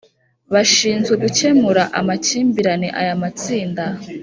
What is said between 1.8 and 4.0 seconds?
amakimbirane Aya matsinda